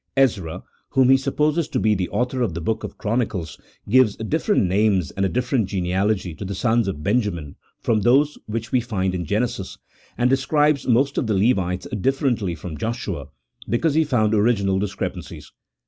Ezra 0.17 0.63
(whom 0.89 1.09
he 1.09 1.15
supposes 1.15 1.67
to 1.67 1.79
be 1.79 1.93
the 1.93 2.09
author 2.09 2.41
of 2.41 2.55
the 2.55 2.59
book 2.59 2.83
of 2.83 2.97
Chronicles) 2.97 3.59
gives 3.87 4.15
different 4.15 4.63
names 4.65 5.11
and 5.11 5.23
a 5.23 5.29
different 5.29 5.67
genealogy 5.67 6.33
to 6.33 6.43
the 6.43 6.55
sons 6.55 6.87
of 6.87 7.03
Benjamin 7.03 7.55
from 7.83 8.01
those 8.01 8.35
which 8.47 8.71
we 8.71 8.81
find 8.81 9.13
in 9.13 9.25
Genesis, 9.25 9.77
and 10.17 10.27
describes 10.27 10.87
most 10.87 11.19
of 11.19 11.27
the 11.27 11.35
Levites 11.35 11.85
differently 12.01 12.55
from 12.55 12.79
Joshua, 12.79 13.27
because 13.69 13.93
he 13.93 14.03
found 14.03 14.33
original 14.33 14.79
discrepancies." 14.79 15.51